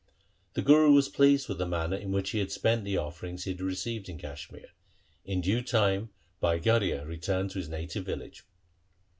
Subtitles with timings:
[0.55, 3.51] The Guru was pleased with the manner in which he had spent the offerings he
[3.51, 4.69] had received in Kashmir.
[5.25, 8.43] In due time Bhai Garhia returned to his native village.